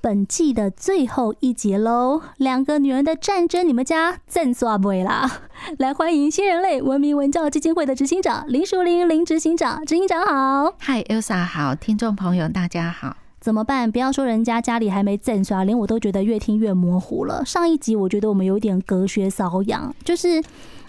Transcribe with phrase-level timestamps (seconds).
[0.00, 5.40] 本季的最后一节喽，两个女人的战争，你们家赞刷不啦？
[5.78, 10.74] 来欢迎新人类文明文教基金会的执行长林淑玲林执行长，执行长好。
[10.78, 13.16] 嗨，Elsa 好，听众朋友大家好。
[13.40, 13.90] 怎么办？
[13.90, 17.44] 不要说人家家里还没怎耍，连我都觉得越听越模糊了。
[17.44, 20.40] 上一集我觉得我们有点隔靴搔痒，就是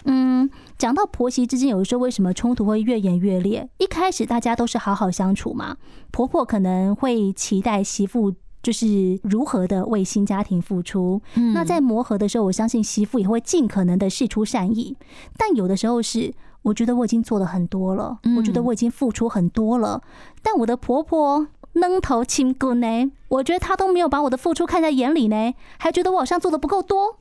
[0.04, 0.48] 嗯，
[0.78, 3.68] 讲到婆媳之间，有的时候为什么冲突会越演越烈？
[3.78, 5.76] 一开始大家都是好好相处嘛，
[6.12, 8.34] 婆婆可能会期待媳妇。
[8.62, 11.20] 就是如何的为新家庭付出。
[11.54, 14.96] 那在磨合的时候，我相信媳妇也会尽可能的释出善意。
[15.36, 16.32] 但有的时候是，
[16.62, 20.02] 我觉得我已经做了很多了，我觉得我已经付出很多了。
[20.42, 27.18] 但我的婆婆愣头青棍呢，我觉得她都没有把我的付出看在眼里呢，还觉得我好像做的不够多。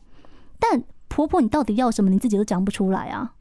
[0.59, 2.09] 但婆婆，你到底要什么？
[2.09, 3.33] 你自己都讲不出来啊。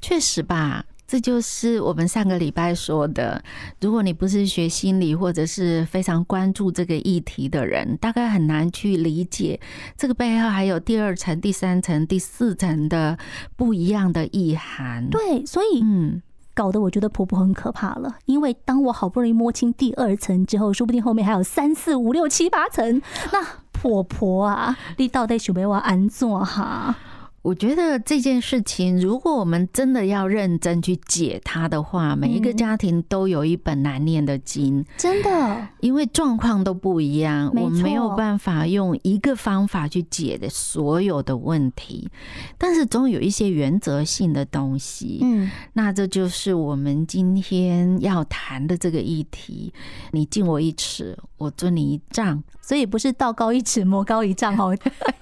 [0.00, 0.86] 确实吧。
[1.12, 3.44] 这就是我们上个礼拜说的，
[3.82, 9.60] 如果你不是学心理或者是非常关注这个议题的人，大概很难去理解
[9.94, 13.18] 这个背后还有第二层、第三层、第四层的
[13.56, 15.06] 不一样的意涵。
[15.10, 16.22] 对，所以嗯，
[16.54, 18.16] 搞得我觉得婆婆很可怕了。
[18.24, 23.02] 因为当我好不容易摸清第二层之后，说不定后面还有三四五六七八层。
[23.30, 26.96] 那婆婆啊，你到底想要我安怎哈？
[27.42, 42.08] 我觉得这件事情，如果我们真的要认真去解它的话，每一个家庭都有一本难念的经，真的，因为状况都不一样，我没有办法用一个方法去解的所有的问题，
[42.56, 45.18] 但是总有一些原则性的东西。
[45.22, 49.72] 嗯，那这就是我们今天要谈的这个议题。
[50.12, 52.40] 你敬我一尺，我尊你一丈，
[52.72, 54.74] 所以不是道高一尺，魔高一丈哦，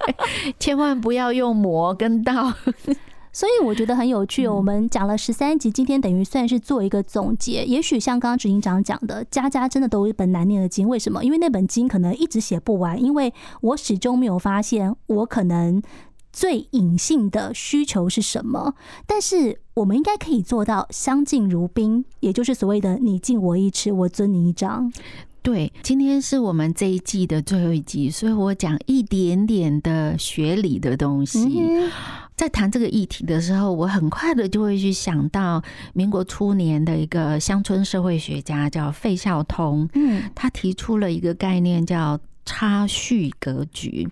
[0.61, 2.23] 千万不要用魔跟。
[2.23, 2.55] 道，
[3.33, 4.47] 所以我觉得很有趣。
[4.47, 7.65] 我们讲了十三集，今天等于算是做一个总结。
[7.65, 10.89] 也许像刚刚执行长讲的，家家真的都有一本难念的经。
[10.89, 11.25] 为什么？
[11.25, 13.03] 因为那本经可能一直写不完。
[13.03, 15.83] 因为我始终没有发现我可能
[16.33, 18.75] 最隐性的需求是什么。
[19.09, 24.93] 但是我们应该可以做到相敬如宾，也就是所谓的“你敬我一尺，我尊你一丈”。
[25.43, 31.39] 对，今天是我们这一季的最后一集，所以我讲一点点的学理的东西。
[32.37, 35.63] 在谈这个议题的时候，我很快的就会去想到
[35.93, 44.09] 民国初年的一个乡村社会学家叫费孝通，嗯，他提出了一个概念叫差序格局。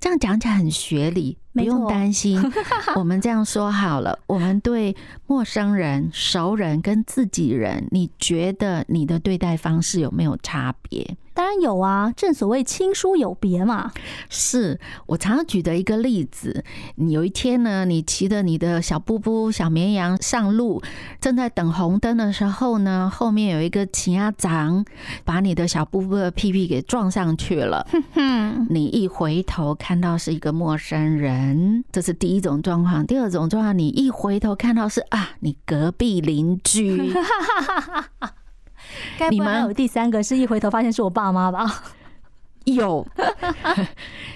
[0.00, 2.38] 这样讲起来很学理，不用担心。
[2.96, 4.94] 我们这样说好了，我们对
[5.26, 11.16] 陌生人、熟人跟自己人，你觉得你的对待方式有没有差别？
[11.34, 13.92] 当然有啊，正所谓亲疏有别嘛。
[14.30, 16.64] 是我常常举的一个例子。
[16.94, 20.80] 你有一天呢，你骑着你的小布布、小绵羊上路，
[21.20, 24.84] 正在等红灯的时候呢，后面有一个骑鸭长
[25.24, 27.86] 把你的小布布的屁屁给撞上去了。
[28.70, 33.04] 你一回头看到是一个陌生人，这是第一种状况。
[33.04, 37.12] 第二种状况，你一回头看到是啊，你隔壁邻居。
[39.18, 41.64] 该不会有第三个是一回头发现是我爸妈吧？
[42.64, 43.06] 有，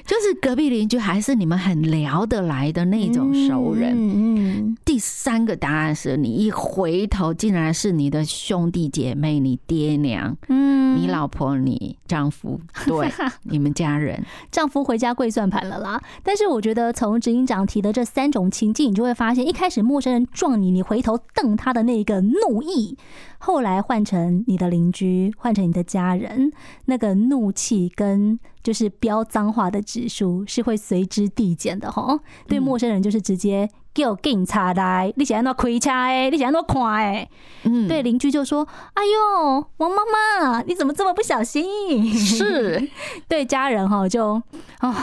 [0.04, 3.96] 就是隔壁邻居，还是你们很聊得来的那种熟人。
[3.96, 13.10] 嗯，第三个答案是你一回头，竟然是你的兄弟姐妹、你爹娘、嗯，你老婆、你丈夫，对，
[13.44, 14.22] 你们家人，
[14.52, 15.98] 丈夫回家跪算盘了啦。
[16.22, 22.98] 但是我觉得从执行长提的这三种情境，你就会发现，一开始陌生人撞你，你回头瞪他的那个怒意，
[23.38, 26.52] 后来换成你的邻居，换成你的家人，
[26.86, 32.20] 那个怒气跟就是飙脏话的指数是会随之递减的哈。
[32.46, 37.28] 对陌生人就是直接叫警察来，你想要那开车哎，你想要那快哎。
[37.64, 42.88] 嗯，对邻居就说：“哎呦，王妈妈，你怎么这么不小心？”是
[43.28, 44.42] 对家人哈就
[44.80, 44.94] 哦，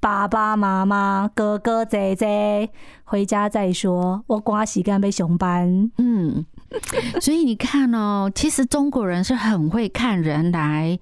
[0.00, 2.68] 爸爸妈妈、哥哥姐姐，
[3.04, 4.22] 回家再说。
[4.26, 5.90] 我刮洗干被熊班。
[5.98, 6.44] 嗯，
[7.20, 10.98] 所以你看哦，其实中国人是很会看人来。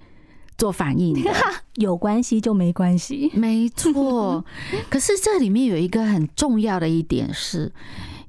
[0.55, 1.31] 做反应的
[1.75, 4.45] 有关系就没关系，没错。
[4.87, 7.73] 可是这里面有一个很重要的一点是，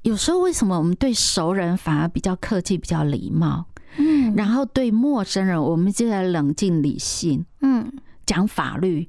[0.03, 3.67] 有时候为什么我们对熟人反而比较客气、比较礼貌，
[3.99, 7.93] 嗯，然后对陌生人我们就在冷静理性，嗯，
[8.25, 9.07] 讲法律，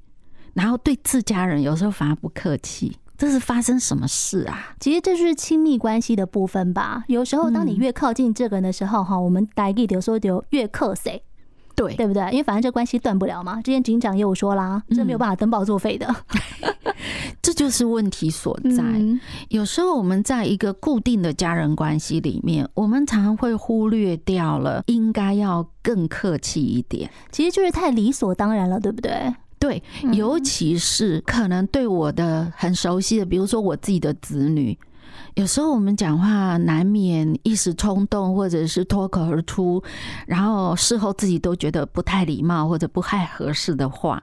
[0.53, 4.75] 然后对自家人有时候反而不客气，这是发生什么事啊？
[4.79, 7.03] 其实这是亲密关系的部分吧。
[7.07, 11.23] 有时候当你越靠近这个人的时候，哈，我们台语有时候就越客气。
[11.75, 12.21] 对，对不对？
[12.31, 13.59] 因为反正这关系断不了嘛。
[13.63, 16.15] 之前警长也有说啦，这没有办法登报作废的。
[17.41, 18.83] 这就是问题所在。
[18.83, 19.19] 嗯、
[19.49, 27.09] 有时候我们在一个固定的家人关系里面，我们常常会忽略掉了应该要更客气一点。
[27.31, 29.33] 其实就是太理所当然了，对不对？
[29.57, 29.81] 对，
[30.13, 34.77] 尤其是可能对我的很熟悉的，比如说我自己的子女。
[35.35, 39.83] 有时候我们讲话难免一时冲动，或者是脱口而出，
[40.27, 44.21] 然后事后自己都觉得不太礼貌或者不太合适的话。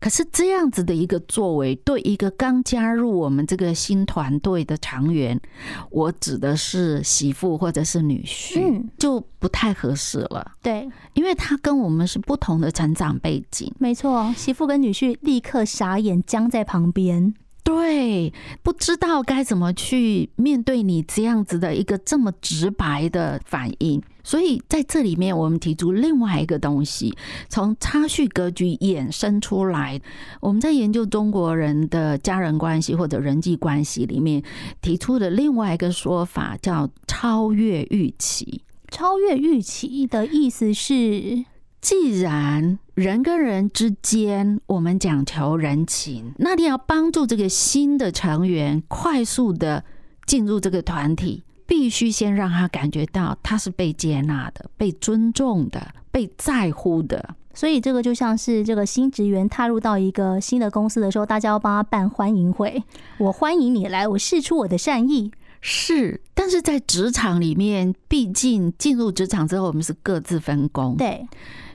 [0.00, 5.40] 可是这样子的一个作为，对一个刚加入我们这个新团队的成员，
[5.90, 10.52] 我指的是媳妇或者是女婿，就不太合适了。
[10.62, 13.72] 对，因为他跟我们是不同的成长背景。
[13.78, 17.34] 没错，媳妇跟女婿立刻傻眼，僵在旁边。
[17.68, 18.32] 对，
[18.62, 27.14] 不知道该怎么去面对你这样子的一个这么直白的反应，所以在这里面，我们提出另外一个东西，
[27.50, 30.00] 从差序格局衍生出来。
[30.40, 34.42] 我们在研究中国人的家人关系或者人际关系里面
[34.80, 38.62] 提出的另外一个说法，叫超越预期。
[38.90, 41.44] 超越预期的意思是，
[41.80, 49.84] 既然人跟人之间，我们讲求人情，那你要帮助这个新的成员快速的
[50.26, 57.36] 进入这个团体，必须先让他感觉到他是被接纳的、被尊重的、被在乎的。
[57.54, 62.82] 所以这个就像是这个新职员踏入到一个新的公司的时候，大家要帮他办欢迎会，
[63.18, 65.30] 我欢迎你来，我试出我的善意。
[65.60, 70.96] 是，但是在职场里面，毕竟进入职场之后，我们是各自分工。
[70.96, 71.26] 对。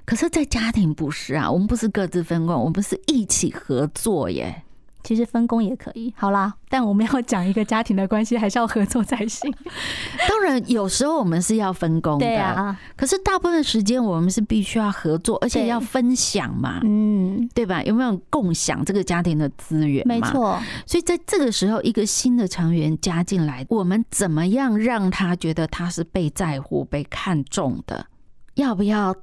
[0.05, 4.63] 可是，在家庭不是啊，我们不是各自分工，我们是一起合作耶。
[5.01, 9.53] 其实分工也可以，好啦，但我们要讲一个家庭的关系，还是要合作才行。
[10.29, 12.79] 当然，有时候我们是要分工的，对啊。
[12.95, 17.83] 可是大部分时间我们是必须要合作，而且要分享嘛，嗯，对吧？
[17.83, 20.07] 有没有共享这个家庭的资源？
[20.07, 20.57] 没错。
[20.85, 28.05] 所以在这个时候，一个新的成员加进来，我们怎么样让他觉得他是被在乎、被看重的？
[28.53, 29.13] 要不要？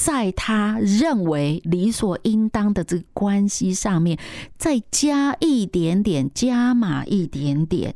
[0.00, 4.18] 在他认为理所应当的这个关系上面，
[4.56, 7.94] 再加一点点，加码一点点，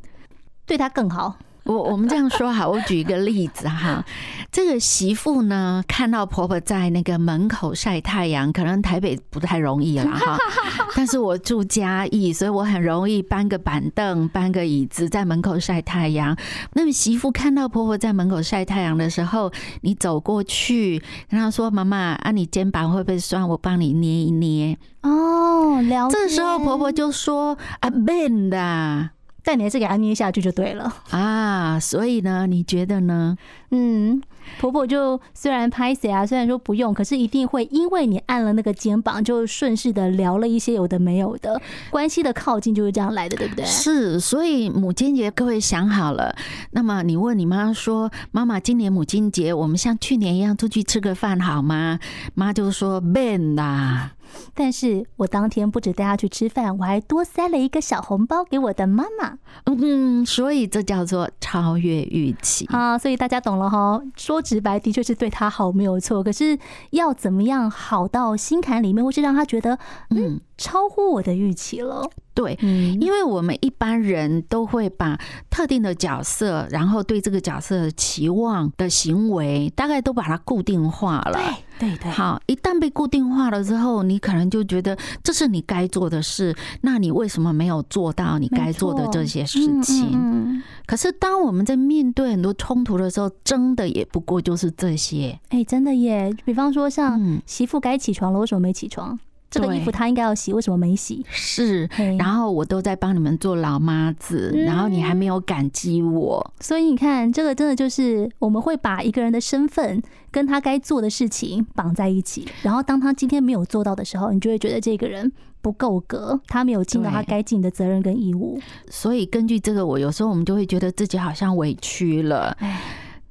[0.67, 1.39] 对他更好。
[1.65, 4.05] 我我们这样说哈，我举一个例子哈，
[4.53, 10.37] 这个媳妇呢，看到婆婆在那个门口晒太阳，可能台北不太容易了哈，
[10.95, 16.37] 但是我住嘉义，所以我很容易搬个板凳、搬个椅子在门口晒太阳。
[16.75, 19.51] 那么媳妇看到婆婆在门口晒太阳的时候，
[19.81, 23.49] 你走过去跟她说：“妈妈啊，你肩膀会不会酸？
[23.49, 26.15] 我帮你捏一捏。”哦，了解。
[26.15, 29.11] 这时候婆婆就说：“啊，笨的。”
[29.45, 33.37] 但你还是给他捏下去就对了啊，所以呢，你觉得呢？
[33.71, 34.23] 嗯，
[34.59, 41.61] 婆婆就虽然拍谁啊，虽然说不用，可是一定会因为你按了那个肩膀，就顺势的聊了一些有的没有的，
[41.91, 43.65] 关系的靠近就是这样来的，对不对？
[43.67, 46.35] 是，所以母亲节各位想好了，
[46.71, 51.99] 那么你问你妈说：“妈妈，今年母亲节我们像去年一样出去吃个饭好吗？”
[52.35, 54.13] 妈就说：“免啦。”
[54.55, 59.39] 但是我当天不止带他去吃饭，我还多塞了一个小红包给我的妈妈。
[59.67, 62.99] 嗯，所以这叫做超越预期啊！
[62.99, 64.01] 所以大家懂了哈。
[64.17, 66.23] 说直白，的确是对他好没有错。
[66.23, 66.59] 可是
[66.91, 69.79] 要怎么样好到心坎里面，或是让他觉得
[70.11, 72.09] 嗯，超乎我的预期了。
[72.35, 81.39] 对，嗯因为我们一般人都会把特定的角色，然后对这个角色的期望的行为，大概都把它固定化了。
[81.79, 82.11] 对对对。
[82.11, 90.63] 好，一旦被固定化了之后，你可能就觉得这是你该做的事，那你为什么没有做到你该做的这些事情？
[90.87, 95.39] 可是当我们在面对很多冲突的时候，争的也不过就是这些。
[95.51, 96.35] 哎，真的耶！
[96.45, 99.19] 比方说，像媳妇该起床了，为什么没起床？
[99.61, 101.25] 这个衣服他应该要洗，为什么没洗？
[101.31, 115.31] 是，然后我都在帮你们做老妈子，然后你还没有感激我，所以你看，这个真的就是我们会把一个人的身份跟他该做的事情绑在一起，然后当他今天没有做到的时候，你就会觉得这个人
[115.63, 118.59] 不够格，他没有尽到他该尽的责任跟义务。
[118.91, 122.57] 所以根据这个，我有时候我们就会觉得自己好像委屈了，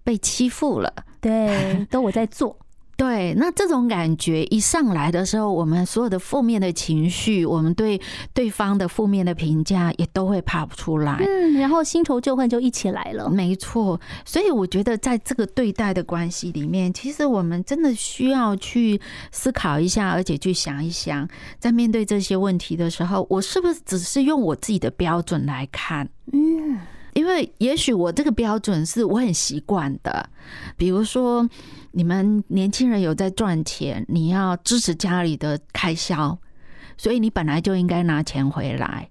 [0.04, 2.58] 被欺负了，对，都我在做。
[3.04, 8.00] 对，那这种感觉一上来的时候，我们所有的负面的情绪，我们对
[8.34, 13.30] 对方的负面的评价也都会跑出来，嗯，然后新仇旧恨就一起来了。
[13.30, 19.02] 没错，所以我觉得在这个对待的关系里面，其实我们真的需要去
[19.34, 21.28] 思考一下，而且去想一想，
[21.60, 26.08] 在面对这些问题的时候，我是不是只是用我自己的标准来看？
[26.32, 26.80] 嗯，
[27.14, 30.30] 因为也许我这个标准是我很习惯的，
[30.78, 31.48] 比如说。
[31.96, 36.36] 你们年轻人有在赚钱，你要支持家里的开销，
[36.98, 39.08] 所以你本来就应该拿钱回来。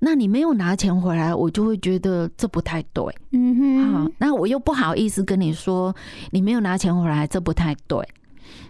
[0.00, 3.02] 那你没有拿钱回来，我就会觉得这不太对。
[3.30, 5.96] 嗯哼，好，那我又不好意思跟你说，
[6.30, 8.06] 你没有拿钱回来，这不太对。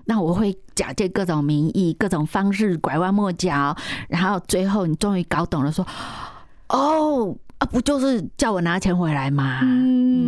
[0.05, 3.77] 那我会假借各种名义、各种方式拐弯抹角，
[4.09, 5.85] 然后最后你终于搞懂了，说
[6.71, 10.28] ：“哦，啊，不就是叫我拿钱回来吗？”嗯，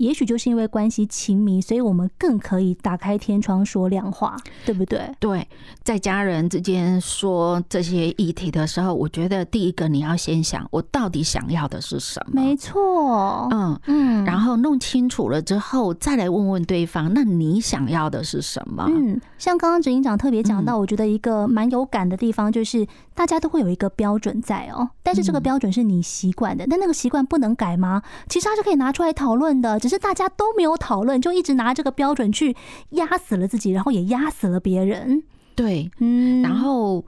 [0.00, 5.14] 也许就是因为关系亲密，所以我们更可以打开天窗说亮话，对不对？
[5.20, 5.46] 对，
[5.82, 12.40] 在家人之间说这些议题的时候，我觉得第一个你要先想，我到底想要的是什么？
[12.40, 18.86] 没错，嗯嗯，然后弄清楚了之后，再来问问对方，那你想要的是什么？
[18.88, 28.00] 嗯，像刚刚执行长特别讲到，我觉得一个蛮有感的地方就是，大家都会有一个标准在哦，但是这个标准是你习惯的，但那个习惯不能改吗？
[28.30, 29.78] 其实它是可以拿出来讨论的。
[29.90, 32.56] 是大家都没有讨论，就一直拿这个标准去
[32.90, 35.24] 压死了自己，然后也压死了别人。
[35.54, 37.04] 对，嗯，然后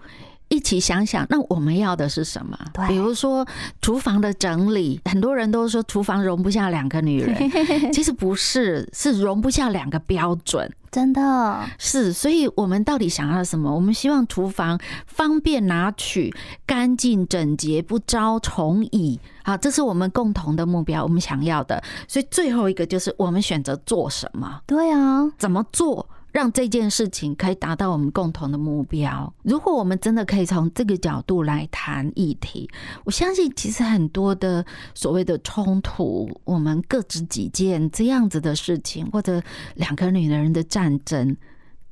[0.52, 2.58] 一起想想，那我们要的是什么？
[2.74, 3.46] 对，比如说
[3.80, 7.50] 厨房的整理，很多人都说厨房容不下两个女人，
[7.90, 10.70] 其实不是，是容不下两个标准。
[10.90, 13.74] 真的是，所以我们到底想要什么？
[13.74, 16.30] 我们希望厨房方便拿取、
[16.66, 19.18] 干净整洁、不招虫蚁。
[19.42, 21.82] 好，这是我们共同的目标，我们想要的。
[22.06, 24.60] 所以最后一个就是我们选择做什么？
[24.66, 26.06] 对啊，怎么做？
[26.32, 29.32] 让这件事情可以达到我们共同的目标。
[29.42, 32.68] 如果我们真的可以从这个角度来谈议题，
[33.04, 39.42] 我相信其实很多的所谓的冲突，我们各执己见这样子的事情，或者
[39.74, 41.36] 两个女人的战争，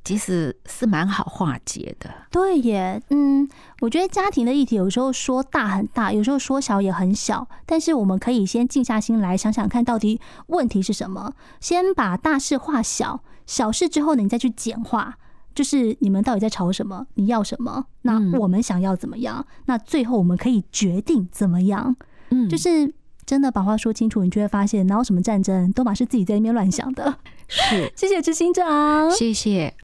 [0.03, 2.09] 其实是蛮好化解的。
[2.31, 3.47] 对耶，嗯，
[3.79, 13.21] 我觉得家庭的议题有时候说大很大，有时候说小也很小，但是我们可以先静下心来想想看，到底问题是什么，先把大事化小。
[13.51, 15.13] 小事之后呢，你再去简化，
[15.53, 17.05] 就是你们到底在吵什么？
[17.15, 17.85] 你要什么？
[18.03, 19.45] 那我们想要怎么样？
[19.65, 21.93] 那最后我们可以决定怎么样？
[22.29, 22.93] 嗯，就是
[23.25, 27.17] 真的把话说清楚，你就会发现哪有什么战争，都马是自己在那边乱想的。
[27.49, 29.75] 是， 谢谢执行长，谢谢。